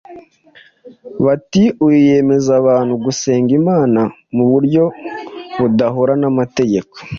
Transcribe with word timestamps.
bati: 1.25 1.63
“Uyu 1.85 1.99
yemeza 2.09 2.49
abantu 2.61 2.93
gusenga 3.05 3.51
Imana 3.59 4.01
mu 4.35 4.43
buryo 4.51 4.83
budahura 5.59 6.13
n’amategeko.” 6.21 6.95